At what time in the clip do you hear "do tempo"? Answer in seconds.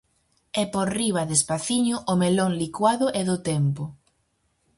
3.29-3.83